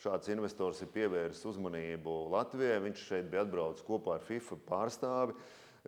[0.00, 2.80] šāds investors ir pievērsis uzmanību Latvijai.
[2.86, 5.34] Viņš šeit bija atbraucis kopā ar FIFA pārstāvi.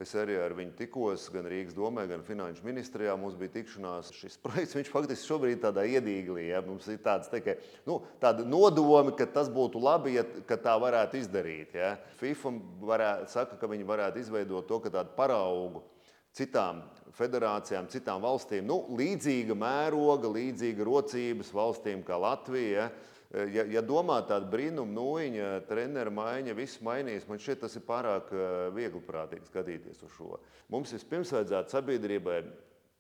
[0.01, 3.13] Es arī ar viņu tikos gan Rīgas domē, gan Finanšu ministrijā.
[3.21, 4.09] Mums bija tikšanās.
[4.17, 6.47] Šis projekts faktiski šobrīd ir tādā iedīglī.
[6.49, 6.63] Ja?
[6.65, 11.21] Mums ir tāds, tā, ka, nu, tāda nodoma, ka tas būtu labi, ja tā varētu
[11.21, 11.77] izdarīt.
[11.77, 11.95] Ja?
[12.21, 12.55] FIFA
[12.89, 15.85] varētu, saka, ka viņi varētu izveidot to kā tādu paraugu
[16.33, 16.81] citām
[17.13, 18.65] federācijām, citām valstīm.
[18.65, 22.89] Nu, līdzīga mēroga, līdzīga rocības valstīm kā Latvija.
[22.89, 23.12] Ja?
[23.53, 28.33] Ja, ja domā tāda brīnuma nūjiņa, treneru maiņa, viss mainīs, man šķiet, tas ir pārāk
[28.77, 30.41] viegli prātīgi skatīties uz šo.
[30.73, 32.43] Mums vispirms vajadzētu sabiedrībai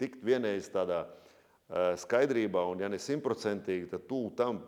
[0.01, 1.05] tikt vienreiz tādā
[2.03, 4.63] skaidrībā, un ja ne simtprocentīgi, tad tūlīt tam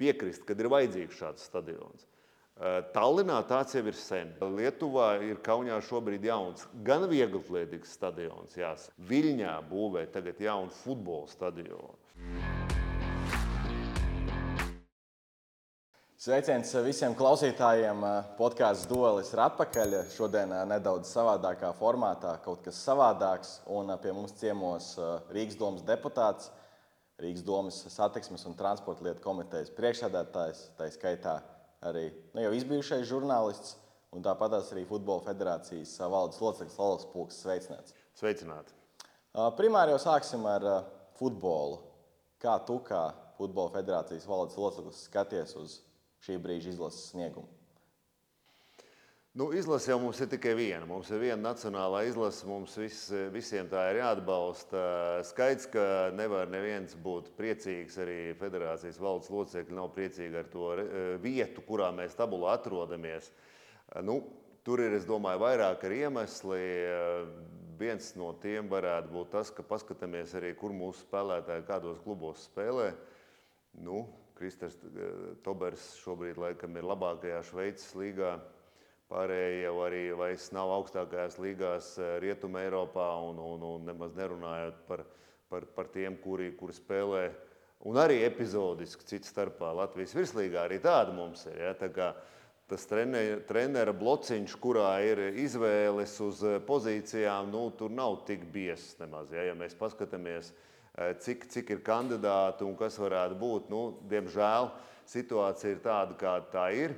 [0.00, 2.08] piekrist, kad ir vajadzīgs šāds stadions.
[2.94, 4.34] Tallinā tāds jau ir sen.
[4.54, 8.58] Lietuvā ir Kaunijā šobrīd jauns, gan vieglatlētīgs stadions.
[8.58, 8.90] Jās.
[9.08, 11.96] Viļņā būvē tagad jaunu futbola stadionu.
[16.22, 18.04] Sveiciens visiem klausītājiem.
[18.38, 19.96] Podkāsts Duelis ir atpakaļ.
[20.14, 23.56] Šodien nedaudz savādākā formātā, kaut kas savādāks.
[23.66, 24.92] Un pie mums ciemos
[25.34, 26.52] Rīgas domas deputāts,
[27.18, 31.34] Rīgas domas satiksmes un transporta lietu komitejas priekšsēdētājs, tā skaitā
[31.90, 33.74] arī nu, jau izbijušais žurnālists,
[34.14, 37.42] un tāpat arī Futbola federācijas valdes loceklis Latvijas Pulks.
[37.42, 37.98] Sveicināts!
[38.14, 38.78] Sveicināti!
[39.58, 40.70] Primāri jau sāksim ar
[41.18, 41.82] futbolu.
[42.38, 45.82] Kā tu, kā Futbola federācijas valdes loceklis, skaties uz
[46.22, 47.50] šī brīža izlases sniegumu?
[49.32, 50.84] Nu, izlase jau mums ir tikai viena.
[50.84, 52.44] Mums ir viena nacionālā izlase.
[52.44, 52.98] Mums vis,
[53.32, 54.82] visiem tā ir jāatbalsta.
[55.24, 57.96] Skaidrs, ka nevar neviens būt priecīgs.
[58.04, 60.68] Arī federācijas valdes locekļi nav priecīgi ar to
[61.24, 63.30] vietu, kurā mēs tabulā atrodamies.
[64.04, 64.18] Nu,
[64.68, 66.62] tur ir, es domāju, vairāk ar iemesli.
[67.80, 72.92] Viens no tiem varētu būt tas, ka paskatāmies arī, kur mūsu spēlētāji kādos klubos spēlē.
[73.80, 74.04] Nu,
[74.42, 75.10] Kristers eh,
[75.46, 78.34] Tobers šobrīd laikam ir labākajā Šveices līgā.
[79.12, 84.82] Pārējie jau arī vairs nav augstākajās līgās eh, Rietumē, Eiropā, un, un, un nemaz nerunājot
[84.88, 85.04] par,
[85.52, 87.22] par, par tiem, kuri, kuri spēlē.
[87.86, 91.60] Un arī epizodiski cits starpā Latvijas virslīgā arī tāda mums ir.
[91.62, 91.72] Ja?
[91.78, 92.10] Tā kā
[92.70, 99.30] tas trenera blociņš, kurā ir izvēles uz eh, pozīcijām, nu, tur nav tik biezs nemaz.
[99.30, 103.70] Ja, ja mēs paskatāmies, Eh, cik, cik ir kandidāti un kas varētu būt.
[103.72, 104.70] Nu, diemžēl
[105.08, 106.94] situācija ir tāda, kāda tā ir.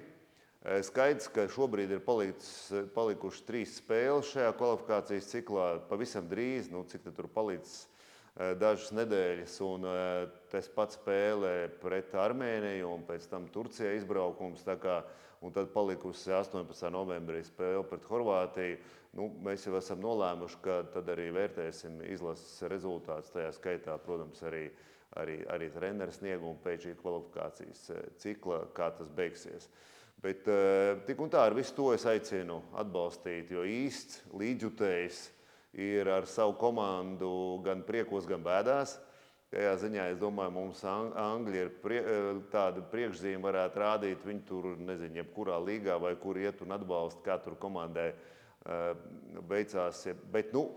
[0.65, 5.67] Eh, skaidrs, ka šobrīd ir palicis, palikušas trīs spēles šajā kvalifikācijas ciklā.
[5.91, 9.87] Pavisam drīz, nu, cik tur palicis eh, dažas nedēļas, un
[10.51, 14.65] tas pats spēlē pret Armēniju un pēc tam Turcijā izbraukums.
[15.45, 16.89] Un tad palikusi 18.
[16.89, 18.79] novembrī spēle pret Horvātiju.
[19.15, 23.35] Nu, mēs jau esam nolēmuši, ka tad arī vērtēsim izlases rezultātus.
[23.35, 24.65] Tajā skaitā, protams, arī,
[25.21, 29.69] arī, arī treneru sniegumu pēc šī kvalifikācijas eh, cikla, kā tas beigsies.
[30.25, 35.23] Bet eh, tik un tā ar visu to es aicinu atbalstīt, jo īsts līdzjutējs
[35.85, 38.97] ir ar savu komandu gan priekos, gan bēdās.
[39.55, 44.73] Tajā ziņā es domāju, mums Angļi ir prie, eh, tāda priekšzīme, varētu rādīt, viņi tur
[44.75, 48.13] nezinu, jebkurā līgā vai kur iet un atbalsta, kā tur komandai
[49.45, 50.07] beigās.
[50.33, 50.71] Bet, nu,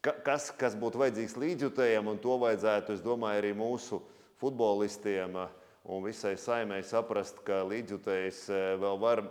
[0.00, 4.00] kas, kas būtu vajadzīgs līdzjutējiem, un to vajadzētu, es domāju, arī mūsu
[4.40, 5.36] futbolistiem
[5.84, 8.46] un visai saimē saprast, ka līdzjutējs
[8.80, 9.22] vēl var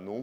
[0.00, 0.22] nu,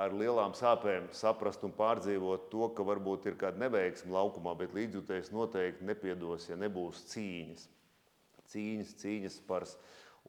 [0.00, 5.32] ar lielām sāpēm saprast un pārdzīvot to, ka varbūt ir kāda neveiksme laukumā, bet līdzjutējs
[5.34, 7.66] noteikti nepiedos, ja nebūs cīņas.
[8.52, 9.66] Cīņas, cīņas par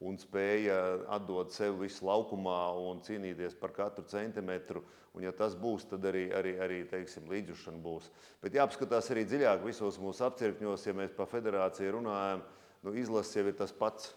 [0.03, 0.77] un spēja
[1.15, 4.83] atdot sevi visu laukumā un cīnīties par katru centimetru.
[5.13, 8.09] Un, ja tas būs, tad arī, arī, arī teiksim, līdzjušana būs.
[8.41, 12.41] Bet jāapskatās arī dziļāk visos mūsu apcirkņos, ja mēs par federāciju runājam.
[12.83, 14.09] Nu, izlases jau ir tas pats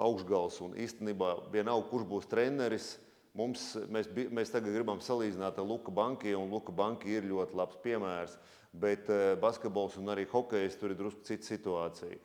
[0.00, 2.94] augšgals un īstenībā vienalga, kurš būs treneris.
[3.38, 7.78] Mums, mēs, mēs tagad gribam salīdzināt ar Luka Banki, un Luka Banki ir ļoti labs
[7.84, 8.36] piemērs.
[8.70, 12.18] Bet uh, basketbols un arī hokejs tur ir drusku cita situācija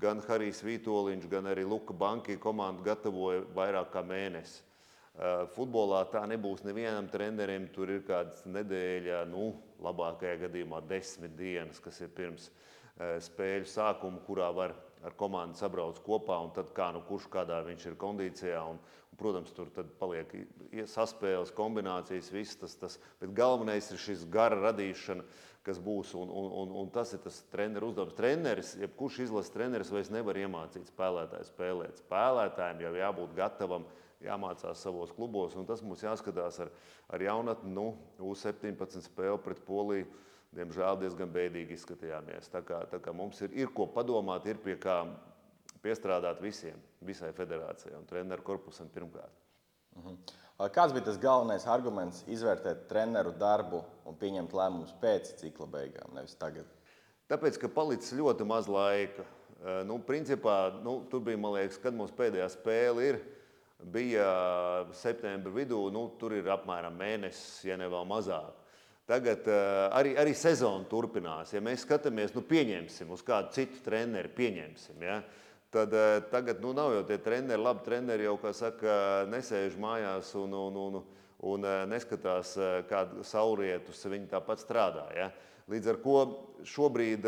[0.00, 4.62] gan Harijs Vitoļņš, gan arī Luka Banki komanda gatavoja vairāk kā mēnesi.
[5.52, 7.66] Futbolā tā nebūs nevienam trenerim.
[7.74, 9.50] Tur ir kāda nedēļa, nu,
[9.84, 12.48] labākajā gadījumā desmit dienas, kas ir pirms
[13.26, 17.86] spēļu sākuma, kurā var ar komandu sabrauc kopā, un tad kā nu kurš kādā viņš
[17.90, 18.64] ir kondīcijā.
[18.72, 19.70] Un, un, protams, tur
[20.00, 20.32] paliek
[20.90, 22.98] saspēles, kombinācijas, viss tas, tas.
[23.20, 25.26] Bet galvenais ir šis gara radīšana
[25.66, 26.12] kas būs.
[26.18, 28.16] Un, un, un, un tas ir tas treneru uzdevums.
[28.18, 32.02] Treneris, jebkurš izlases treneris vairs nevar iemācīt spēlētāju spēlēt.
[32.02, 33.86] Spēlētājiem jau jābūt gatavam,
[34.22, 35.56] jāmācās savos klubos.
[35.58, 36.72] Un tas mums jāskatās ar,
[37.12, 37.72] ar jaunatni.
[37.74, 40.10] Nu, U17 spēli pret Poliju.
[40.52, 42.50] Diemžēl diezgan bēdīgi izskatījāmies.
[42.52, 44.98] Tā kā, tā kā mums ir, ir ko padomāt, ir pie kā,
[45.84, 49.32] piestrādāt visiem, visai federācijai un treneru korpusam pirmkārt.
[49.96, 50.18] Mhm.
[50.72, 56.36] Kāds bija tas galvenais arguments izvērtēt treneru darbu un pieņemt lēmumus pēc cikla beigām, nevis
[56.38, 56.68] tagad?
[57.32, 59.24] Tāpēc, ka palicis ļoti maz laika.
[59.88, 63.20] Nu, principā, nu, tur bija, man liekas, kad mums pēdējā spēle ir.
[63.94, 64.26] Bija
[64.94, 68.61] septembra vidū, nu, tur ir apmēram mēnesis, ja ne vēl mazāk.
[69.08, 71.50] Tagad uh, arī, arī sezona turpinās.
[71.54, 75.02] Ja mēs skatāmies, nu, pieņemsim uz kādu citu treneru, pieņemsim.
[75.02, 75.18] Ja?
[75.74, 78.94] Tad uh, tagad nu, nav jau tie treneri, labi treneri jau, kā saka,
[79.32, 81.00] nesēž mājās un, un, un,
[81.50, 82.54] un uh, neskatās,
[82.90, 85.08] kādu saulrietus viņi tāpat strādā.
[85.18, 85.32] Ja?
[85.70, 86.16] Līdz ar to
[86.66, 87.26] šobrīd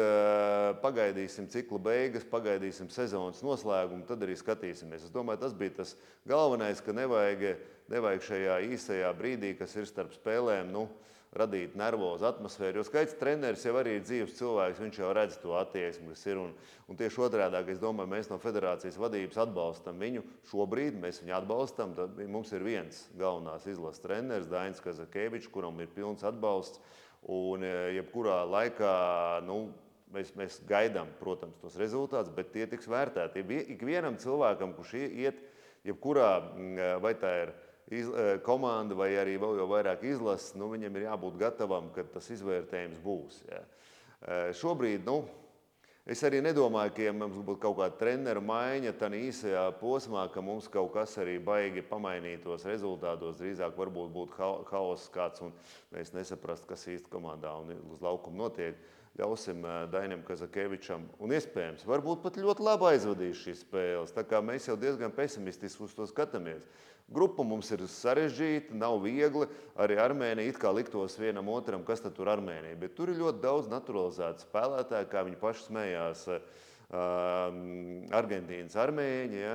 [0.82, 5.06] pagaidīsim cikla beigas, pagaidīsim sezonas noslēgumu, tad arī skatīsimies.
[5.06, 5.94] Es domāju, tas bija tas
[6.29, 7.62] galvenais, ka nevajag,
[7.94, 10.88] nevajag šajā īsajā brīdī, kas ir starp spēlēm, nu,
[11.39, 12.81] radīt nervozu atmosfēru.
[12.81, 16.41] Jo skaits treneris jau arī ir dzīves cilvēks, viņš jau redz to attieksmi, kas ir.
[16.43, 16.53] Un,
[16.91, 20.25] un tieši otrādi, es domāju, mēs no federācijas vadības atbalstam viņu.
[20.51, 21.95] Šobrīd mēs viņu atbalstam.
[21.99, 26.83] Tad mums ir viens galvenās izlases treneris, Dainis Kazakevičs, kuram ir pilns atbalsts.
[27.35, 28.95] Un e, jebkurā laikā
[29.47, 29.71] nu,
[30.13, 33.45] mēs, mēs gaidām, protams, tos rezultātus, bet tie tiks vērtēti.
[33.75, 35.41] Ikvienam cilvēkam, kurš iet,
[35.89, 37.55] jebkurā, e, vai tā ir
[37.91, 42.07] iz, e, komanda vai arī vēl jau vairāk izlases, nu, viņam ir jābūt gatavam, ka
[42.17, 43.41] tas izvērtējums būs.
[43.51, 43.65] Ja.
[44.57, 45.19] Šobrīd, nu,
[46.05, 50.43] Es arī nedomāju, ka ja mums būtu kaut kāda treneru maiņa tādā īsajā posmā, ka
[50.45, 53.39] mums kaut kas arī baigi pamainītos rezultātos.
[53.39, 55.55] Drīzāk varbūt būtu haoss kāds un
[55.95, 58.77] mēs nesaprastu, kas īsti komandā un uz laukuma notiek.
[59.19, 64.15] Ļausim eh, Dainam Kazakevičam un iespējams, varbūt pat ļoti labi aizvadīs šīs spēles.
[64.17, 66.67] Tā kā mēs jau diezgan pesimistiski uz to skatāmies.
[67.15, 69.47] Grupa mums ir sarežģīta, nav viegli.
[69.77, 72.79] Arī Armēnija it kā liktos vienam otram, kas tur ir Armēnija.
[72.81, 76.29] Bet tur ir ļoti daudz naturalizētu spēlētāju, kā viņi paši smējās.
[76.33, 76.63] Uh,
[78.15, 79.55] Argentīnas armēņi ja,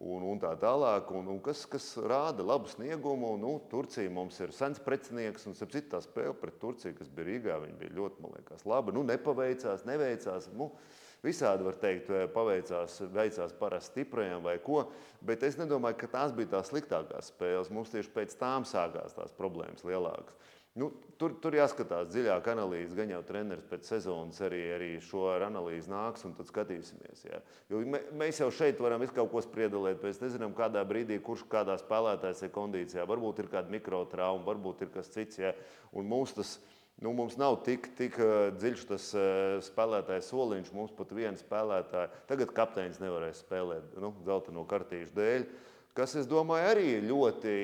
[0.00, 3.34] un, un tā tālāk, un, un kas, kas rāda labu sniegumu.
[3.40, 7.60] Nu, Turcija mums ir sens precinieks, un citu tā spēle pret Turciju, kas bija Rīgā,
[7.80, 8.94] bija ļoti, man liekas, laba.
[8.96, 10.50] Nu, nepaveicās, neveicās.
[10.56, 10.72] Nu,
[11.20, 14.86] Visādi var teikt, paveicās, veicās parasti stiprajiem vai ko,
[15.20, 17.68] bet es nedomāju, ka tās bija tās sliktākās spēles.
[17.76, 20.38] Mums tieši pēc tām sākās tās problēmas lielākas.
[20.80, 20.88] Nu,
[21.20, 26.24] tur, tur jāskatās dziļāk analīze, gan jau treneris pēc sezonas arī, arī šo analīzi nāks
[26.24, 27.26] un tad skatīsimies.
[27.26, 27.42] Jā.
[27.72, 27.82] Jo
[28.16, 32.46] mēs jau šeit varam visu kaut ko spriedelēt, mēs nezinām, kādā brīdī, kurš kādā spēlētājs
[32.46, 33.04] ir kondīcijā.
[33.10, 35.42] Varbūt ir kāda mikrotrauma, varbūt ir kas cits.
[35.42, 35.54] Jā.
[35.92, 36.58] Un mums tas
[37.00, 40.66] Nu, mums nav tik, tik uh, dziļš tas uh, spēlētājs soliņš.
[40.76, 45.46] Mums pat viena spēlētāja, tagad kapteinis nevarēs spēlēt nu, zeltaino kartīšu dēļ.
[45.96, 47.54] Kas, es domāju, arī ļoti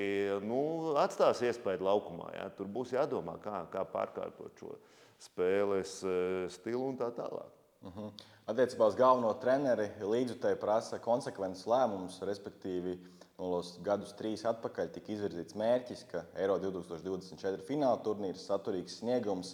[0.44, 0.60] nu,
[0.98, 2.32] atstās iespēju laukumā.
[2.34, 2.48] Ja?
[2.56, 4.74] Tur būs jādomā, kā, kā pārkārtot šo
[5.22, 7.52] spēles uh, stilu un tā tālāk.
[7.82, 8.00] Uh mhm.
[8.08, 8.24] -huh.
[8.46, 12.98] Attiecībā uz galveno treneri līdzutēji prasa konsekvences lēmumus, respektīvi,
[13.36, 19.50] Nolos gadus trīs atpakaļ tika izvirzīts mērķis, ka Eiro 2024 fināla turnīrs saturīgs sniegums,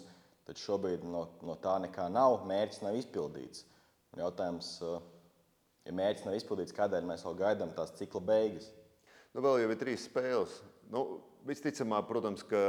[0.47, 2.45] tad šobrīd no, no tā nekā nav.
[2.47, 3.65] Mērķis nav izpildīts.
[4.15, 5.01] Jautājums, eh,
[5.87, 8.71] ja mērķis nav izpildīts, kādēļ mēs vēl gaidām tās cikla beigas?
[9.33, 10.59] Nu, vēl jau ir trīs spēles.
[10.93, 11.05] Nu,
[11.43, 12.59] Visticamāk, protams, ka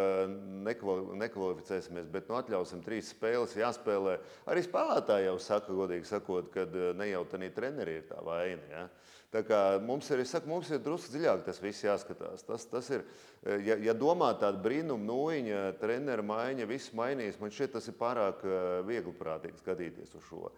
[0.67, 4.17] nekvalificēsimies, bet nu, atļausim trīs spēles, jāspēlē.
[4.51, 8.65] Arī spēlētāji jau saka, godīgi sakot, ka eh, ne jau tā treneri ir tā vaina.
[8.73, 8.83] Ja?
[9.31, 12.43] Tā kā mums ir, saku, mums ir drusku dziļāk tas viss jāskatās.
[12.49, 13.07] Tas, tas ir,
[13.47, 17.99] eh, ja, ja domā tāda brīnuma nūjiņa, treneru maiņa, viss mainīs, man šķiet, tas ir
[18.01, 20.51] pārāk eh, viegli prātīgi skatīties uz šo.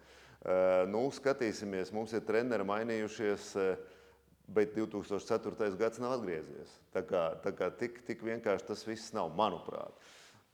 [0.91, 3.53] Nu, skatīsimies, mums ir treneri mainījušies
[4.47, 5.75] bet 2004.
[5.77, 6.77] gads nav atgriezies.
[6.95, 9.95] Tā kā, tā kā tik, tik vienkārši tas viss nav, manuprāt.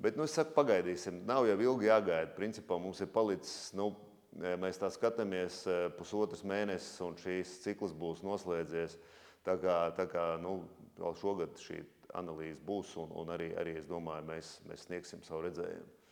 [0.01, 2.33] Bet nu, es saku, pagaidīsim, nav jau ilgi jāgaida.
[2.35, 3.91] Principā mums ir palicis, nu,
[4.33, 5.61] mēs tā skatāmies
[5.99, 8.97] pusotras mēnesis, un šīs cikls būs noslēdzies.
[9.45, 10.63] Tā kā, tā kā nu,
[10.97, 11.83] vēl šogad šī
[12.17, 16.02] analīze būs, un, un arī, arī es domāju, mēs, mēs sniegsim savu redzējumu.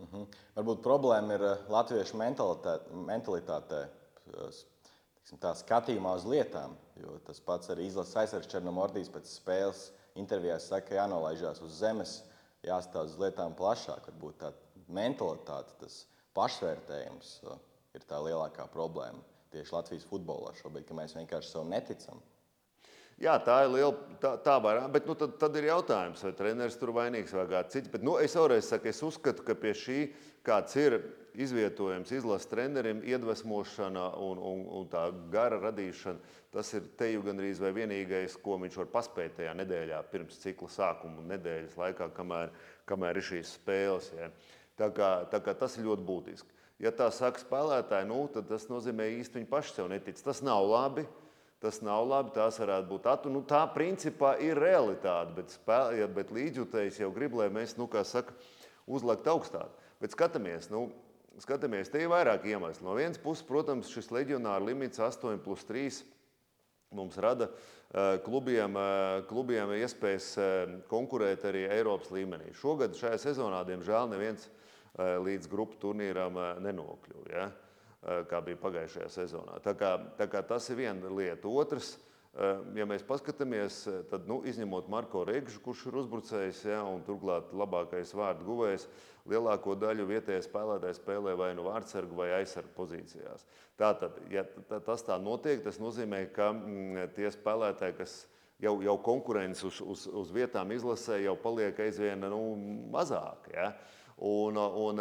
[0.00, 0.16] Mhm.
[0.16, 0.26] -huh.
[0.56, 3.88] Varbūt problēma ir latviešu mentalitātē, mentalitātē
[5.40, 6.76] tā skatījumā uz lietām.
[6.96, 12.22] Jo tas pats arī izlases aizsargs Černomordijs pēc spēles intervijās saka, ka jānolaižās uz zemes,
[12.62, 14.08] jāstāsta uz lietām plašāk.
[14.10, 14.52] Varbūt tā
[14.88, 17.58] mentalitāte, tas pašvērtējums uh,
[17.94, 22.20] ir tā lielākā problēma tieši Latvijas futbolā šobrīd, ka mēs vienkārši sev neticam.
[23.20, 23.92] Jā, tā ir liela.
[24.20, 27.72] Tā, tā var, bet nu, tad, tad ir jautājums, vai treneris tur vainīgs vai kāds
[27.72, 27.88] cits.
[27.88, 30.00] Bet, nu, es vēlreiz saku, es uzskatu, ka pie šī
[30.44, 30.98] kāds ir
[31.40, 36.36] izvietojams izlases trenerim, iedvesmošana un, un, un tā gara radīšana.
[36.52, 41.24] Tas ir teju gandrīz vai vienīgais, ko viņš var paspēt tajā nedēļā pirms cikla sākuma,
[41.30, 42.52] nedēļas laikā, kamēr,
[42.90, 44.10] kamēr ir šīs spēles.
[44.18, 44.30] Ja.
[44.80, 46.56] Tā kā, tā kā tas ir ļoti būtiski.
[46.80, 50.20] ja tā saka spēlētāji, nu, tad tas nozīmē īsti viņi paši sev netic.
[50.24, 51.06] Tas nav labi.
[51.60, 53.30] Tas nav labi, tās varētu būt atu.
[53.32, 58.00] Nu, tā principā ir realitāte, bet, spēl, bet līdzjutējs jau grib, lai mēs, nu, kā
[58.08, 58.32] saka,
[58.88, 59.74] uzlikt augstāk.
[60.00, 60.86] Bet skatāmies, nu,
[61.42, 62.88] skatāmies, te ir vairāk iemeslu.
[62.88, 66.00] No vienas puses, protams, šis leģionāra limits 8 plus 3
[66.96, 67.46] mums rada
[68.24, 68.74] klubiem,
[69.30, 70.32] klubiem iespējas
[70.90, 72.50] konkurēt arī Eiropas līmenī.
[72.58, 74.48] Šogad šajā sezonā, diemžēl, neviens
[74.98, 77.28] līdz grupu turnīram nenokļuva.
[77.30, 77.44] Ja?
[78.00, 79.58] Kā bija pagājušajā sezonā.
[79.60, 81.50] Tā kā, tā kā tas ir viena lieta.
[81.52, 81.98] Otrs,
[82.78, 88.14] ja mēs paskatāmies, tad nu, izņemot Marko Rīgšu, kurš ir uzbrucējs ja, un turklāt labākais
[88.16, 88.86] vārdu guvējs,
[89.28, 93.44] lielāko daļu vietējais spēlētājs spēlē vai nu vārdsargu vai aizsargu pozīcijās.
[93.80, 98.16] Tātad, ja tas tā notiek, tas nozīmē, ka mm, tie spēlētāji, kas
[98.62, 102.42] jau, jau konkurence uz, uz, uz vietām izlasē, jau paliek aizvien nu,
[102.92, 103.50] mazāk.
[103.54, 103.72] Ja?
[104.20, 104.98] Un, un,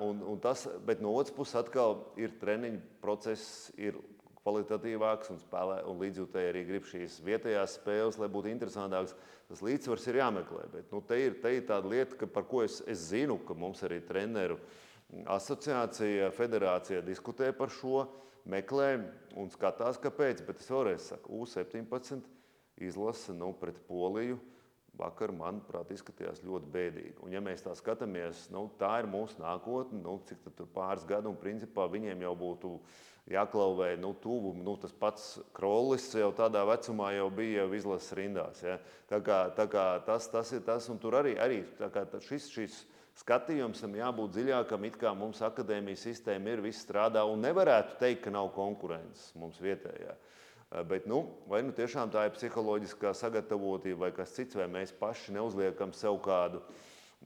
[0.00, 3.98] un, un tas, bet no otras puses, atkal ir treniņu process, ir
[4.42, 9.12] kvalitatīvāks un, spēlē, un līdzjūtēji arī grib šīs vietējās spēles, lai būtu interesantākas.
[9.50, 10.64] Tas līdzsvars ir jāmeklē.
[10.72, 13.54] Bet, nu, te, ir, te ir tāda lieta, ka, par ko es, es zinu, ka
[13.54, 14.56] mums arī treneru
[15.30, 18.06] asociācija, federācija diskutē par šo,
[18.48, 18.94] meklē
[19.38, 20.42] un skatās, kāpēc.
[20.48, 22.24] Bet es vēlreiz saku, U17
[22.88, 24.40] izlase nu, pret Poliju
[24.98, 27.14] vakar, manuprāt, izskatījās ļoti bēdīgi.
[27.24, 31.32] Un, ja mēs tā skatāmies, nu, tā ir mūsu nākotne, nu, cik tur pāris gadu,
[31.32, 32.72] un principā viņiem jau būtu
[33.32, 34.52] jāklauvē nu, tuvu.
[34.60, 38.64] Nu, tas pats Krolis jau tādā vecumā jau bija jau izlases rindās.
[38.64, 38.78] Ja?
[39.10, 41.62] Tā kā, tā kā tas, tas ir tas, un tur arī, arī
[42.26, 42.82] šis, šis
[43.22, 48.26] skatījums tam jābūt dziļākam, it kā mums akadēmijas sistēma ir, viss strādā, un nevarētu teikt,
[48.26, 50.12] ka nav konkurences mums vietējā.
[50.12, 50.20] Ja?
[50.72, 54.94] Eh, bet, nu, vai nu tiešām tā ir psiholoģiskā sagatavotība, vai kas cits, vai mēs
[54.96, 56.62] paši neuzliekam sev kādu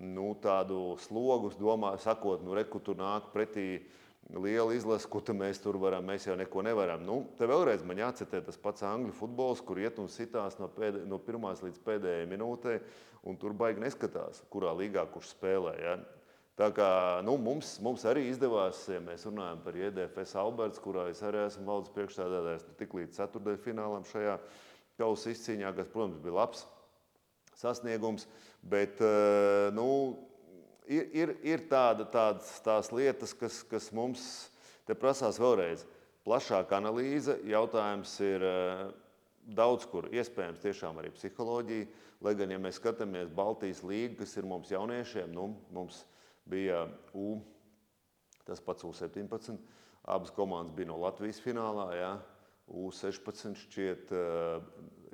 [0.03, 1.53] nu, tādu slogu,
[2.03, 3.85] sakot, nu, reku tur nāk pretī
[4.35, 7.05] liela izlase, ko mēs tur varam, mēs jau neko nevaram.
[7.07, 11.05] Nu, te vēlreiz man jācitē tas pats angļu futbols, kur iet un sitās no, pēdē,
[11.07, 12.81] no pirmās līdz pēdējai minūtei,
[13.23, 15.77] un tur baigi neskatās, kurā līgā kurš spēlē.
[15.79, 15.97] Ja?
[16.57, 16.89] Tā kā,
[17.21, 21.67] nu, mums, mums arī izdevās, ja mēs runājam par IDFS Alberts, kurā es arī esmu
[21.69, 24.39] valdes priekšstādātājs, nu, tik līdz ceturtajam finālam šajā
[24.97, 26.65] kausa izcīņā, kas, protams, bija labs
[27.61, 28.25] sasniegums.
[28.65, 29.91] Bet eh, nu,
[30.89, 34.25] ir, ir, ir tāda, tādas tās lietas, kas, kas mums
[34.89, 35.85] te prasās vēlreiz.
[36.25, 38.85] Plašāka analīze, jautājums ir eh,
[39.61, 41.93] daudz kur, iespējams, tiešām arī psiholoģija.
[42.25, 46.15] Lai gan, ja mēs skatāmies Baltijas līgu, kas ir mums jauniešiem, nu, mums ir
[46.47, 47.41] bija U,
[48.47, 49.59] tas pats U17.
[50.07, 51.89] Abas komandas bija no Latvijas finālā.
[51.99, 52.13] Ja?
[52.67, 54.63] U16 šķiet, uh,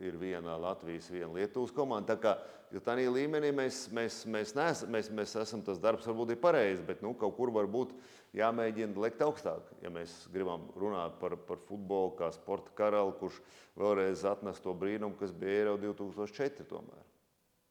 [0.02, 2.14] ir viena Latvijas, viena Lietuvas komanda.
[2.14, 2.32] Tā kā
[2.72, 6.82] ja tādā līmenī mēs, mēs, mēs, nees, mēs, mēs esam, tas darbs varbūt ir pareizs,
[6.86, 7.92] bet nu, kaut kur varbūt
[8.36, 9.68] jāmēģina lekt augstāk.
[9.84, 13.40] Ja mēs gribam runāt par, par futbolu kā sporta karali, kurš
[13.78, 16.68] vēlreiz atnes to brīnumu, kas bija Eiro 2004.
[16.72, 17.06] Tomēr.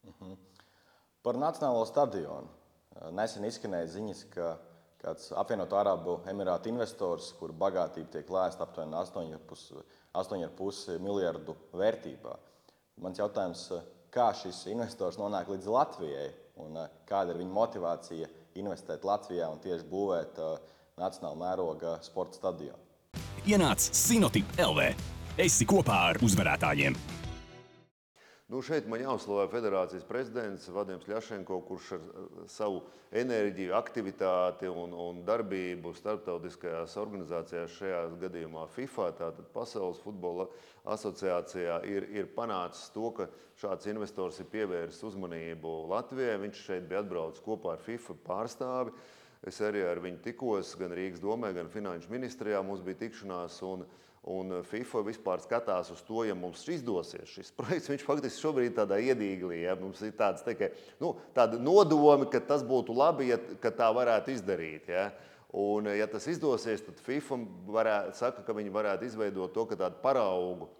[0.02, 0.32] Uh mhm.
[0.32, 0.36] -huh.
[1.22, 2.48] Par Nacionālo stadionu.
[3.12, 4.46] Nesen izskanēja ziņas, ka
[5.02, 12.34] kāds apvienoto Arabu Emirātu investors, kur bagātība tiek lēsta aptuveni 8,5 miljardu vērtībā.
[13.02, 13.72] Mans jautājums,
[14.12, 16.28] kā šis investors nonāk līdz Latvijai
[16.62, 16.70] un
[17.08, 18.26] kāda ir viņa motivācija
[18.60, 20.32] investēt Latvijā un tieši būvēt
[21.00, 22.78] nacionāla mēroga sporta stadionu?
[23.48, 24.92] Ienāc Sinotip LV.
[25.40, 27.21] Esi kopā ar uzvarētājiem!
[28.52, 32.02] Nu, šeit man jāuzslavē federācijas prezidents Vadims Ļašenko, kurš ar
[32.52, 32.82] savu
[33.16, 40.50] enerģiju, aktivitāti un, un darbību starptautiskajās organizācijās, šajā gadījumā FIFA, tātad Pasaules futbola
[40.84, 43.30] asociācijā, ir, ir panācis to, ka
[43.62, 46.36] šāds investors ir pievērsis uzmanību Latvijai.
[46.44, 48.92] Viņš šeit bija atbraucis kopā ar FIFA pārstāvi.
[49.48, 52.60] Es arī ar viņu tikos gan Rīgas domē, gan Finanšu ministrijā.
[52.60, 53.62] Mums bija tikšanās.
[53.64, 53.88] Un,
[54.22, 57.90] Un FIFA vispār skatās uz to, ja mums izdosies šis projekts.
[57.90, 59.64] Viņš faktiski šobrīd ir tādā iedīglī.
[59.64, 59.74] Ja?
[59.74, 60.68] Mums ir tāds, tā, ka,
[61.02, 64.92] nu, tāda nodomi, ka tas būtu labi, ja tā varētu izdarīt.
[64.94, 65.08] Ja?
[65.58, 67.40] Un, ja tas izdosies, tad FIFA
[67.74, 70.70] varētu, saka, ka viņi varētu izveidot to tādu paraugu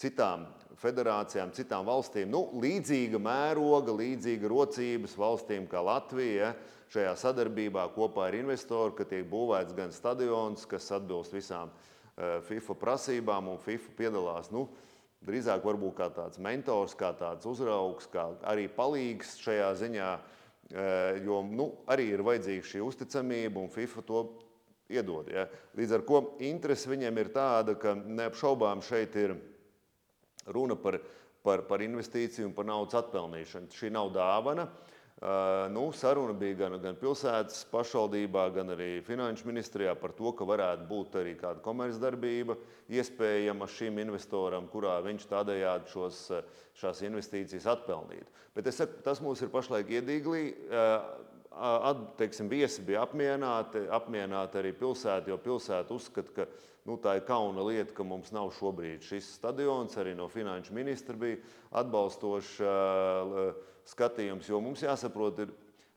[0.00, 0.44] citām
[0.80, 2.28] federācijām, citām valstīm.
[2.28, 6.52] Nu, līdzīga mēroga, līdzīga rocības valstīm kā Latvija.
[6.52, 6.76] Ja?
[6.90, 11.99] Šajā sadarbībā kopā ar investoru, ka tiek būvēts gan stadions, kas atbilst visām Eh,
[12.48, 14.66] FIFA prasībām, un FIFA piedalās nu,
[15.24, 15.64] drīzāk
[15.96, 20.10] kā tāds mentors, kā tāds uzraugs, kā arī palīgs šajā ziņā,
[20.72, 24.24] eh, jo nu, arī ir vajadzīga šī uzticamība, un FIFA to
[24.88, 25.30] iedod.
[25.30, 25.46] Ja.
[25.76, 29.36] Līdz ar to interese viņiem ir tāda, ka neapšaubām šeit ir
[30.46, 30.98] runa par,
[31.42, 33.70] par, par investīciju un par naudas atpelnīšanu.
[33.70, 34.68] Šī nav dāvana.
[35.70, 40.86] Nu, saruna bija gan, gan pilsētas pašvaldībā, gan arī finanšu ministrijā par to, ka varētu
[40.88, 42.56] būt arī kāda komercdarbība
[42.88, 46.22] iespējama šim investoram, kurā viņš tādējādi šos,
[46.80, 48.32] šās investīcijas atpelnītu.
[48.56, 50.46] Bet es saku, tas mums ir pašlaik iedīglī.
[52.16, 56.46] Teiksim, viesi bija apmierināti, apmierināti arī pilsēta, jo pilsēta uzskata, ka
[56.88, 60.00] nu, tā ir kauna lieta, ka mums nav šobrīd šis stadions.
[60.00, 61.42] Arī no finanšu ministra bija
[61.82, 62.54] atbalstošs
[63.90, 65.52] skatījums, jo mums jāsaprot, ir,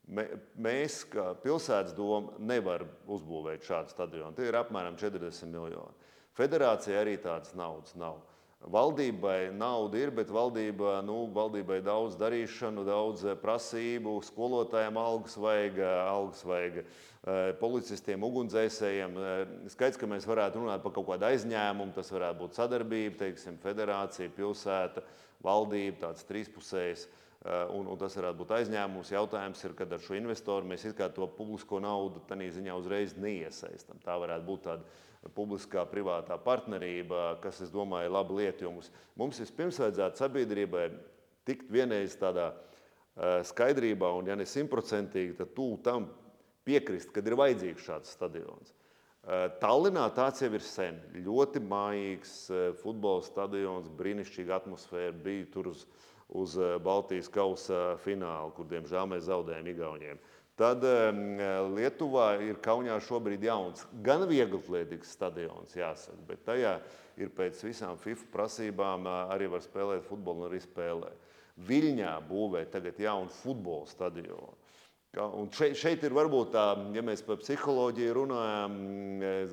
[0.07, 4.35] mēs, kā pilsētas doma, nevaram uzbūvēt šādu stadionu.
[4.38, 6.12] Tie ir apmēram 40 miljoni.
[6.38, 8.21] Federācijai arī tādas naudas nav.
[8.63, 16.45] Valdībai nauda ir, bet valdība, nu, valdībai daudz darīšanu, daudz prasību, skolotājiem algas vajag, algas
[16.47, 16.77] vajag
[17.59, 19.19] policistiem, ugunsdzēsējiem.
[19.73, 24.31] Skaidrs, ka mēs varētu runāt par kaut kādu aizņēmumu, tas varētu būt sadarbība, teiksim, federācija,
[24.31, 25.03] pilsēta,
[25.43, 27.03] valdība, tāds trīspusējs.
[27.03, 29.09] Eh, un, un tas varētu būt aizņēmums.
[29.12, 30.85] Jautājums ir, kad ar šo investoru mēs
[31.15, 34.00] to publisko naudu tādā ziņā uzreiz neiesaistām.
[34.03, 38.67] Tā varētu būt tāda publiskā privātā partnerība, kas, es domāju, ir laba lieta.
[38.67, 40.85] Mums, mums vispirms vajadzētu sabiedrībai
[41.47, 46.07] tikt vienreiz tādā uh, skaidrībā, un, ja ne simtprocentīgi, tad tūlīt tam
[46.67, 48.71] piekrist, kad ir vajadzīgs šāds stadions.
[49.23, 51.00] Uh, Tallinā tāds jau ir sen.
[51.27, 52.33] Ļoti mājīgs
[52.79, 55.85] futbola stadions, brīnišķīga atmosfēra bija tur uz
[56.33, 60.23] uz eh, Baltijas kausa finālu, kur diemžēl mēs zaudējām Igauniem.
[60.53, 60.83] Tad
[61.73, 66.75] Lietuvā ir Kaunijā šobrīd jauns, gan vieglatlētīgs stadions, jāsaka, bet tajā
[67.17, 71.11] ir pēc visām FIFA prasībām eh, arī var spēlēt futbolu un arī spēlē.
[71.67, 74.55] Viļņā būvē tagad jaunu futbola stadionu.
[75.13, 76.63] Un šeit, šeit ir varbūt tā,
[76.95, 78.77] ja mēs par psiholoģiju runājam,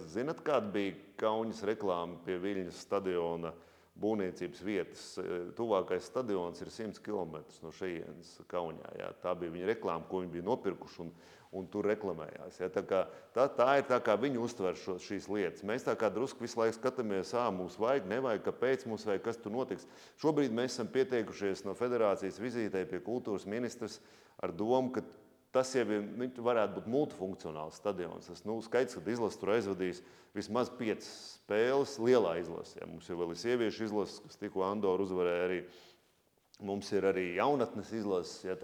[0.09, 3.53] zinat, kāda bija Kaunas reklāma pie Viļņas stadiona
[4.01, 5.03] būvniecības vietas.
[5.21, 8.95] E, tuvākais stadions ir 100 km no šejienes Kaunijā.
[8.99, 9.11] Jā.
[9.23, 11.13] Tā bija viņa reklāma, ko viņi bija nopirkuši un,
[11.57, 12.61] un tur reklamējās.
[12.63, 12.71] Jā.
[12.73, 13.05] Tā, kā,
[13.37, 15.65] tā, tā ir tā, kā viņi uztver šo, šīs lietas.
[15.67, 19.41] Mēs tā kā drusku visu laiku skatāmies, kā mums vajag, nevajag, kāpēc mums vajag, kas
[19.43, 19.89] tur notiks.
[20.23, 24.01] Šobrīd mēs esam pieteikušies no federācijas vizītei pie kultūras ministrs
[24.41, 25.05] ar domu, ka
[25.51, 26.05] Tas jau ir,
[26.39, 28.29] varētu būt multifunkcionāls stadions.
[28.31, 30.03] Tas nu, skaidrs, ka izlase tur aizvadīs
[30.37, 31.09] vismaz piecas
[31.41, 32.85] spēles lielā izlasē.
[32.87, 35.49] Mums ir vēl sieviešu izlases, kas tikko Andoru uzvarēja.
[35.49, 35.61] Arī.
[36.61, 38.45] Mums ir arī jaunatnes izlases.
[38.47, 38.55] Ja,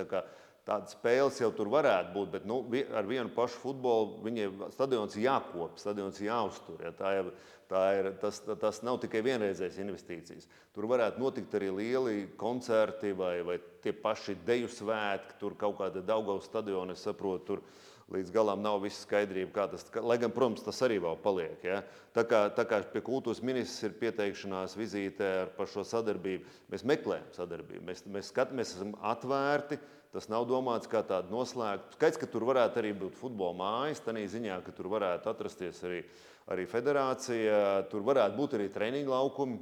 [0.66, 2.56] Tādas spēles jau tur varētu būt, bet nu,
[2.98, 6.80] ar vienu pašu futbolu viņiem stadions ir jākopja, stadions ir jāuztur.
[6.82, 7.28] Ja, tā ir,
[7.70, 10.48] tā ir, tas, tas nav tikai vienreizējas investīcijas.
[10.74, 16.02] Tur varētu notikt arī lieli koncerti vai, vai tie paši deju svētki, tur kaut kāda
[16.02, 17.44] Daugavas stadiona, es saprotu.
[17.46, 17.62] Tur,
[18.12, 19.86] līdz galam nav viss skaidrība, kā tas.
[20.02, 21.62] Lai gan, protams, tas arī vēl paliek.
[21.66, 21.80] Ja?
[22.14, 27.32] Tā, kā, tā kā pie kultūras ministrs ir pieteikšanās vizītē par šo sadarbību, mēs meklējam
[27.34, 27.82] sadarbību.
[27.88, 29.80] Mēs, mēs, skat, mēs esam atvērti.
[30.16, 31.92] Tas nav domāts kā tāda noslēgta.
[31.92, 35.98] Skaidrs, ka tur varētu arī būt futbola mājas, tā ziņā, ka tur varētu atrasties arī,
[36.48, 37.58] arī federācija,
[37.90, 39.58] tur varētu būt arī treniņu laukumi.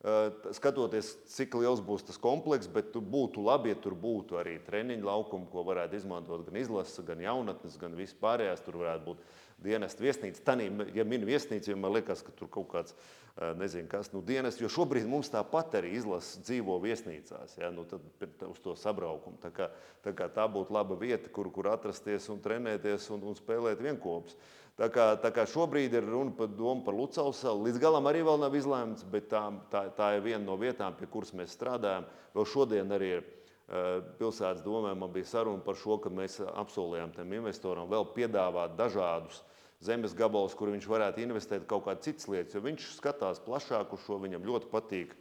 [0.00, 5.04] Eh, skatoties, cik liels būs tas komplekss, bet būtu labi, ja tur būtu arī treniņu
[5.04, 8.64] laukumi, ko varētu izmantot gan izlases, gan jaunatnes, gan vispārējās.
[8.64, 9.20] Tur varētu būt
[9.60, 10.40] dienesta viesnīca.
[10.46, 13.19] Tanī, ja min viesnīca, man liekas, ka tur kaut kāds, eh,
[13.56, 18.02] nezinu, kas, nu, dienas, jo šobrīd mums tāpat arī izlases dzīvo viesnīcās, ja, nu, tad
[18.48, 19.38] uz to sabraukumu.
[19.40, 19.70] Tā kā
[20.04, 24.36] tā, kā tā būtu laba vieta, kur, kur atrasties un trenēties un, un spēlēt vienkopus.
[24.80, 28.22] Tā kā, tā kā šobrīd ir runa par domu par Lucavas salu, līdz galam arī
[28.24, 32.06] vēl nav izlēmts, bet tā, tā, tā ir viena no vietām, pie kuras mēs strādājam.
[32.32, 37.12] Vēl šodien arī ir uh, pilsētas domē, man bija saruna par šo, ka mēs apsolījām
[37.16, 39.42] tam investoram vēl piedāvāt dažādus
[39.84, 44.20] zemes gabalus, kur viņš varētu investēt kaut kādas citas lietas, viņš skatās plašāk uz šo,
[44.22, 45.16] viņam ļoti patīk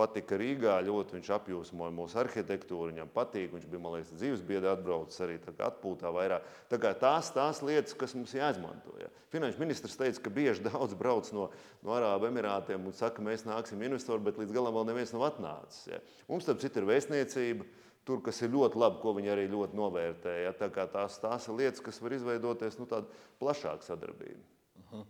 [0.00, 0.76] patika Rīgā.
[0.86, 3.50] Ļoti viņš apjūsmoja mūsu arhitektūru, viņam patīk.
[3.54, 6.46] Viņš bija, man liekas, dzīves biedra atbraucis arī atpūtā vairāk.
[6.70, 8.94] Tā kā tās, tās lietas, kas mums jāizmanto.
[9.00, 9.10] Ja.
[9.34, 11.50] Finanšu ministrs teica, ka bieži daudz brauc no,
[11.84, 15.86] no Arābu Emirātiem un saka, mēs nāksim investori, bet līdz galam vēl neviens nav atnācis.
[15.92, 16.00] Ja.
[16.30, 17.68] Mums tam citur ir vēstniecība.
[18.08, 20.36] Tur, kas ir ļoti labi, ko viņi arī ļoti novērtē.
[20.44, 20.54] Ja.
[20.56, 23.10] Tās, tās ir lietas, kas var izveidoties nu, tāda
[23.42, 24.40] plašāka sadarbība.
[24.80, 25.02] Mhm.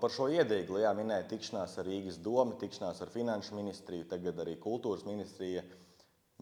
[0.00, 4.56] Par šo iedīgli jā, minēja tikšanās ar Rīgas domu, tikšanās ar Finanšu ministriju, tagad arī
[4.58, 5.62] Kultūras ministrija.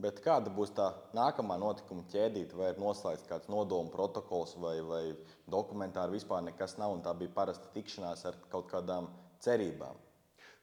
[0.00, 5.04] Bet kāda būs tā nākamā notikuma ķēdīte, vai ir noslēgts kāds nodomu protokols, vai, vai
[5.48, 9.08] dokumentāri vispār nekas nav, un tā bija parasta tikšanās ar kaut kādām
[9.44, 9.96] cerībām?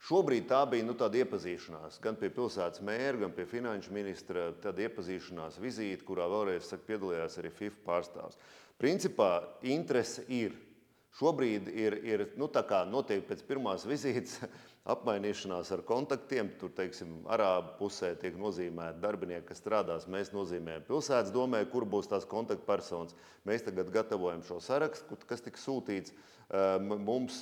[0.03, 4.49] Šobrīd tā bija nu, tāda iepazīšanās gan pie pilsētas mēra, gan pie finanšu ministra.
[4.63, 8.39] Tāda iepazīšanās vizīte, kurā vēlreiz saka, piedalījās arī FIFA pārstāvs.
[8.81, 9.31] Principā
[9.63, 10.57] interese ir
[11.13, 12.47] Šobrīd ir, ir nu,
[12.89, 14.39] noteikti pēc pirmās vizītes
[14.89, 16.49] apmainīšanās ar kontaktiem.
[16.59, 20.07] Tur, teiksim, arābu pusē tiek nozīmēti darbinieki, kas strādās.
[20.11, 23.15] Mēs nozīmējam pilsētas domē, kur būs tās kontaktpersonas.
[23.47, 26.15] Mēs tagad gatavojam šo sarakstu, kas tiks sūtīts.
[26.83, 27.39] Mums,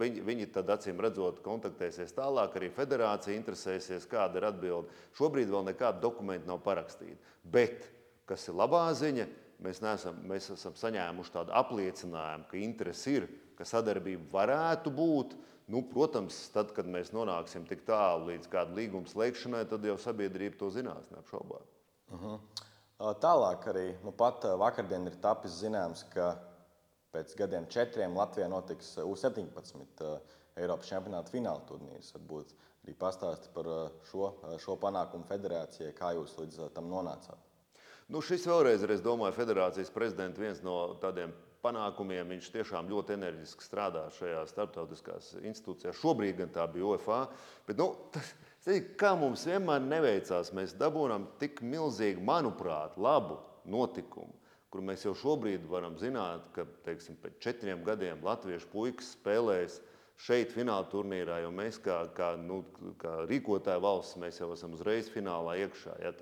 [0.00, 4.96] viņi, viņi tad acīm redzot, kontaktēsies tālāk, arī federācija interesēsies, kāda ir atbilde.
[5.18, 7.20] Šobrīd vēl nekāda dokumenta nav parakstīta.
[7.44, 7.84] Bet,
[8.26, 9.28] kas ir labā ziņa,
[9.62, 15.36] mēs, neesam, mēs esam saņēmuši tādu apliecinājumu, ka interesi ir, ka sadarbība varētu būt.
[15.68, 20.56] Nu, protams, tad, kad mēs nonāksim tik tālu līdz kāda līguma slēgšanai, tad jau sabiedrība
[20.62, 21.66] to zinās, neapšaubām.
[22.14, 22.22] Uh.
[22.22, 22.64] -huh.
[22.98, 26.32] Tālāk arī nu, pat vakardien ir tapis zināms, ka
[27.14, 30.18] pēc gadiem četriem Latvijā notiks U-17
[30.56, 32.10] Eiropas čempionāta fināla turnīrs.
[32.16, 33.68] Varbūt arī pastāsti par
[34.10, 37.38] šo, šo panākumu federācijai, kā jūs līdz tam nonācāt.
[38.08, 42.34] Nu, šis vēlreiz ir, es domāju, federācijas prezidenta viens no tādiem panākumiem.
[42.34, 45.98] Viņš tiešām ļoti enerģiski strādā šajā starptautiskās institūcijās.
[46.00, 47.20] Šobrīd gan tā bija UFA.
[47.68, 48.32] Bet, nu, tas,
[49.00, 54.34] kā mums vienmēr neveicās, mēs dabūjām tik milzīgu, manuprāt, labu notikumu,
[54.72, 59.80] kur mēs jau šobrīd varam zināt, ka teiksim, pēc četriem gadiem latviešu puikas spēlēs
[60.18, 62.62] šeit, fināla turnīrā, jo mēs, kā, kā, nu,
[63.00, 65.98] kā rīkotāja valsts, mēs jau esam uzreiz finālā iekšā.
[66.02, 66.12] Ja,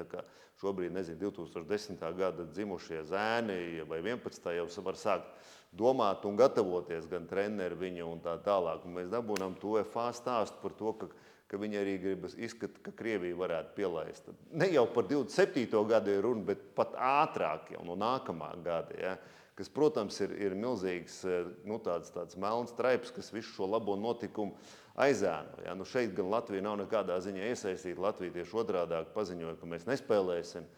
[0.61, 2.03] šobrīd, nezinu, 2010.
[2.17, 4.51] gada dzimušie zēni vai 11.
[4.57, 8.85] jau var sākt domāt un gatavoties, gan treneri viņu un tā tālāk.
[8.87, 11.09] Un mēs dabūjām to FA stāstu par to, ka,
[11.51, 14.31] ka viņi arī grib izskatīt, ka Krievija varētu pielaist.
[14.57, 15.69] Ne jau par 27.
[15.89, 18.97] gadu ir runa, bet pat ātrāk jau no nākamā gada.
[19.01, 19.17] Ja
[19.57, 23.97] kas, protams, ir, ir milzīgs eh, nu, tāds, tāds melns traips, kas visu šo labo
[24.01, 24.57] notikumu
[25.01, 25.63] aizēno.
[25.65, 25.77] Ja?
[25.79, 28.03] Nu, šeit gan Latvija nav nekādā ziņā iesaistīta.
[28.05, 30.69] Latvija tieši otrādi paziņoja, ka mēs nespēlēsim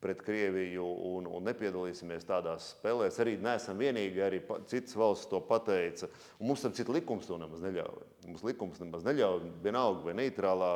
[0.00, 3.16] pret Krieviju un, un nepiedalīsimies tādās spēlēs.
[3.22, 6.10] Arī neesam vienīgi, arī citas valsts to pateica.
[6.36, 8.04] Un mums tam citu likums to nemaz neļauj.
[8.28, 10.70] Mums likums nemaz neļauj vienalga vai neitrālā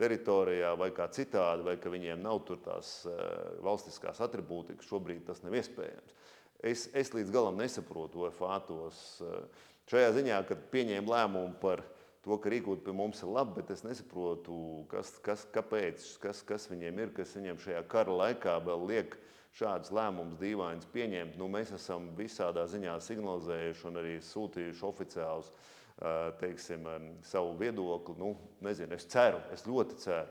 [0.00, 3.18] teritorijā vai kā citādi, vai ka viņiem nav tur tās uh,
[3.66, 4.88] valstiskās atribūtikas.
[4.88, 6.16] Šobrīd tas nav iespējams.
[6.60, 11.82] Es, es līdz galam nesaprotu UFA tos eh, šajā ziņā, kad pieņēma lēmumu par
[12.20, 16.68] to, ka rīkot pie mums ir labi, bet es nesaprotu, kas, kas, kāpēc, kas, kas
[16.68, 19.16] viņiem ir, kas viņiem šajā kara laikā vēl liek
[19.56, 21.38] šādus lēmumus dīvainus pieņemt.
[21.40, 26.84] Nu, mēs esam visādā ziņā signalizējuši un arī sūtījuši oficiālus eh, teiksim,
[27.24, 28.18] savu viedokli.
[28.20, 30.28] Nu, nezinu, es ceru, es ļoti ceru,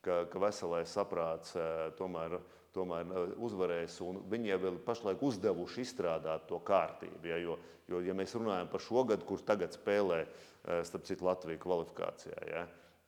[0.00, 3.98] ka, ka veselais saprāts eh, tomēr ir tomēr uh, uzvarēs.
[4.30, 7.22] Viņi jau ir pašlaik uzdevuši izstrādāt to kārtību.
[7.26, 7.58] Ja, jo,
[7.90, 12.40] jo, ja mēs runājam par šo gadu, kurš tagad spēlē, uh, starp citu, Latvijas kvalifikācijā,
[12.52, 12.64] ja,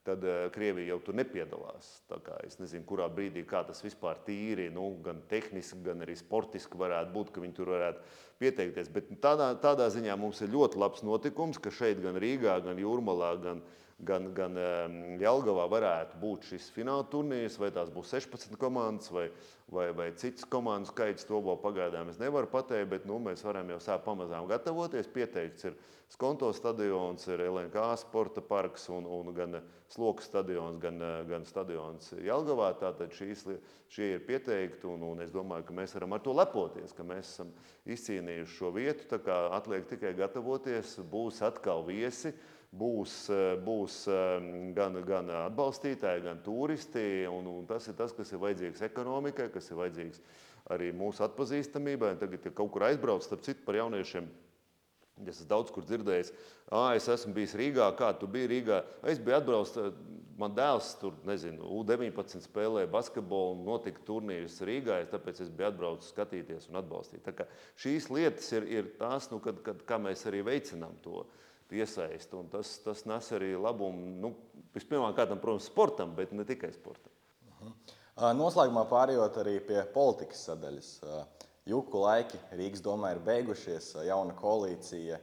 [0.09, 1.91] tad uh, Krievija jau tur nepiedalās.
[2.47, 7.35] Es nezinu, kurā brīdī tas vispār tīri, nu, gan tehniski, gan arī sportiski varētu būt,
[7.35, 8.07] ka viņi tur varētu
[8.41, 8.89] pieteikties.
[8.95, 13.35] Bet tādā, tādā ziņā mums ir ļoti labs notikums, ka šeit gan Rīgā, gan Jūrmalā,
[13.43, 14.59] gan Jūrmalā gan, gan
[15.19, 19.27] Jelgavā varētu būt šis fināla turnīrs, vai tās būs 16 komandas vai,
[19.73, 21.27] vai, vai cits komandu skaits.
[21.29, 25.11] To vēl pagaidām es nevaru pateikt, bet nu, mēs varam jau sākt pamazām gatavoties.
[25.11, 29.59] Pieteikts ir Skonto stadions, ir LNK sporta parks un, un gan
[29.93, 32.71] Slokas stadions, gan, gan stadions Jelgavā.
[32.81, 33.43] Tātad šīs,
[33.93, 37.35] šie ir pieteikti un, un es domāju, ka mēs varam ar to lepoties, ka mēs
[37.35, 37.51] esam
[37.93, 39.09] izcīnījuši šo vietu.
[39.11, 42.33] Tā kā atliek tikai gatavoties, būs atkal viesi
[42.75, 47.27] būs, eh, būs eh, gan, gan atbalstītāji, gan turisti.
[47.31, 50.21] Un, un tas ir tas, kas ir vajadzīgs ekonomikai, kas ir vajadzīgs
[50.75, 52.19] arī mūsu atpazīstamībai.
[52.21, 54.29] Tagad, ja kaut kur aizbrauc, starp citu, par jauniešiem.
[55.19, 56.29] Es esmu daudz kur dzirdējis,
[56.71, 58.85] ah, es esmu bijis Rīgā, kā tu biji Rīgā.
[59.11, 59.97] Es biju atbraucis, eh,
[60.39, 66.13] man dēls tur, nezinu, U-19 spēlēja basketbolu un notika turnīrs Rīgā, tāpēc es biju atbraucis
[66.15, 67.33] skatīties un atbalstīt.
[67.81, 71.25] Šīs lietas ir, ir tās, nu, kad, kad, kā mēs arī veicinām to.
[71.25, 72.43] Uh, iesaisti.
[72.53, 74.33] Tas, tas nes arī labumu, nu,
[74.77, 77.13] vispirmkārt, protams, sportam, bet ne tikai sportam.
[78.39, 80.93] Noslēgumā pārējot arī pie politikas sadaļas.
[81.69, 85.21] Juku laiki Rīgas domē ir beigušies, jauna koalīcija.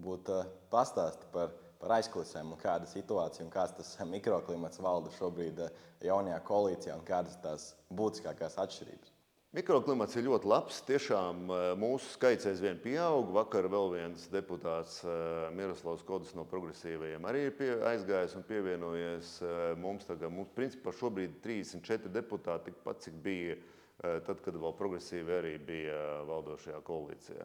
[0.00, 0.36] Būtu
[0.70, 5.64] pastāsti par, par aizkulisēm, kāda ir situācija un kāds tas mikroklimats valda šobrīd
[6.06, 9.16] jaunajā koalīcijā un kādas tās būtiskākās atšķirības.
[9.50, 10.76] Mikroklimats ir ļoti labs.
[10.86, 13.32] Tiešām eh, mūsu skaits aizvien pieaug.
[13.34, 19.32] Vakar vēl viens deputāts eh, Miroslavs Kodis no progresīvajiem arī ir pie, aizgājis un pievienojies
[19.42, 20.06] eh, mums.
[20.06, 23.58] Tagad, mums principā šobrīd 34 deputāti, tikpat cik bija
[24.00, 27.44] tad, kad vēl progresīvi arī bija valdošajā koalīcijā.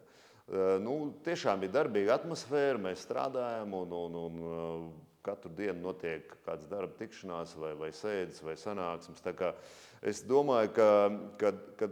[0.80, 0.94] Nu,
[1.26, 4.38] tiešām ir darbīga atmosfēra, mēs strādājam un, un, un
[5.26, 9.24] katru dienu notiek kāds darba tikšanās vai, vai sēdes vai sanāksmes.
[10.06, 10.90] Es domāju, ka,
[11.40, 11.90] ka, ka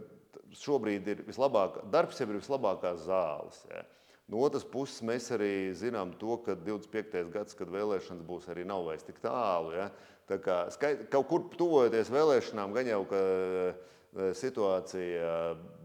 [0.55, 3.59] šobrīd ir vislabākā, darbs jau ir vislabākās zāles.
[3.71, 3.83] Ja.
[4.31, 7.27] No otras puses mēs arī zinām to, ka 25.
[7.33, 9.75] gads, kad vēlēšanas būs, arī nav vairs tik tālu.
[9.75, 9.91] Ja?
[10.29, 15.29] Tā kā skait, kaut kur tuvojoties vēlēšanām, gan jau ka eh, situācija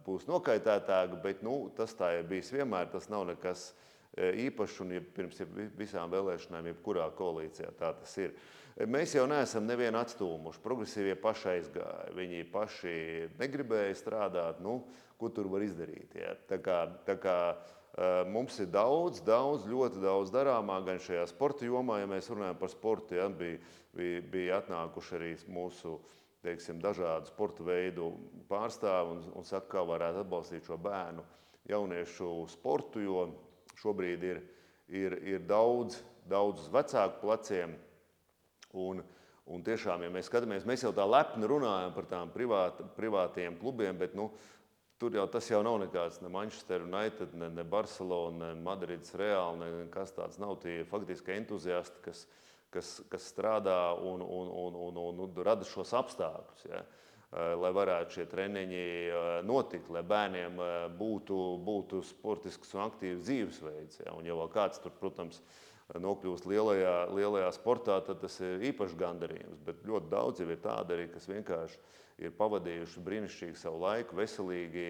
[0.07, 2.89] būs nokaitētāka, bet nu, tas tā ir bijis vienmēr.
[2.95, 5.42] Tas nav nekas eh, īpašs un ja pirms
[5.79, 8.35] visām vēlēšanām, jebkurā koalīcijā tā tas ir.
[8.90, 10.62] Mēs jau neesam nevienu atstūmuši.
[10.64, 12.14] Progresīvie paši aizgāja.
[12.16, 12.94] Viņi paši
[13.38, 14.62] negribēja strādāt.
[14.64, 14.79] Nu,
[15.20, 16.14] ko tur var izdarīt?
[16.16, 16.33] Ja?
[16.49, 17.37] Tā kā, tā kā,
[17.99, 22.59] Eh, mums ir daudz, daudz, ļoti daudz darāmā gan šajā sporta jomā, ja mēs runājam
[22.61, 23.16] par sportu.
[23.18, 23.59] Ja, bija,
[23.96, 25.96] bija, bija atnākuši arī mūsu
[26.44, 28.12] teiksim, dažādu sporta veidu
[28.49, 31.27] pārstāvi un, un saka, kā varētu atbalstīt šo bērnu
[31.68, 33.27] jauniešu sportu, jo
[33.78, 34.42] šobrīd ir,
[34.88, 37.76] ir, ir daudz, daudz uz vecāku pleciem.
[38.70, 39.02] Un,
[39.50, 43.98] un tiešām, ja mēs skatāmies, mēs jau tā lepni runājam par tām privāt, privātiem klubiem,
[43.98, 44.30] bet nu,
[45.00, 49.56] Tur jau tas jau nav nekāds ne Manchester United, ne, ne Barcelona, ne Madrids Real,
[49.56, 50.59] ne kas tāds nav.
[50.61, 52.26] Tie faktiski entuziasti, kas,
[52.68, 56.66] kas, kas strādā un, un, un, un, un, un rada šos apstākļus.
[56.68, 56.83] Ja?
[56.83, 56.98] Eh,
[57.31, 64.01] lai varētu šie treniņi eh, notikt, lai bērniem eh, būtu, būtu sportisks un aktīvs dzīvesveids.
[64.03, 64.14] Ja?
[64.16, 65.38] Un, ja vēl kāds tur, protams,
[65.90, 69.62] nokļūst lielajā, lielajā sportā, tad tas ir īpašs gandarījums.
[69.66, 71.81] Bet ļoti daudz jau ir tādi arī, kas vienkārši
[72.27, 74.85] ir pavadījuši brīnišķīgu savu laiku, veselīgi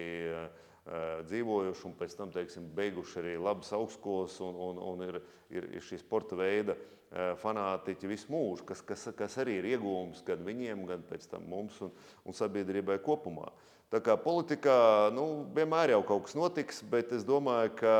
[1.25, 5.17] dzīvojuši un pēc tam teiksim, beiguši arī labas augstskolas un, un, un ir,
[5.53, 6.77] ir, ir šī sporta veida
[7.11, 11.79] fanātiķi visu mūžu, kas, kas, kas arī ir iegūms gan viņiem, gan pēc tam mums
[11.83, 11.91] un,
[12.25, 13.49] un sabiedrībai kopumā.
[13.91, 17.95] Tā kā politikā nu, vienmēr jau kaut kas notiks, bet es domāju, ka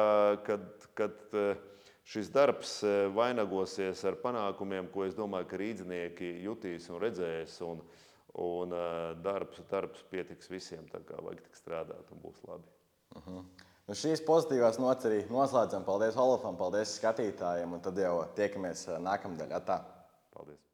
[0.48, 1.34] kad, kad
[2.08, 2.78] šis darbs
[3.16, 7.60] vainagosies ar panākumiem, ko es domāju, ka rīznieki jutīs un redzēs.
[7.68, 7.84] Un,
[8.40, 8.72] Un
[9.20, 12.64] darbs, darbs pietiks visiem, tā kā vajag tik strādāt un būs labi.
[13.26, 13.44] -huh.
[13.90, 15.86] Nu, šīs pozitīvās nots arī noslēdzam.
[15.88, 19.56] Paldies Olafam, paldies skatītājiem, un tad jau tiekamies eh, nākamnedēļ.
[20.36, 20.71] Paldies!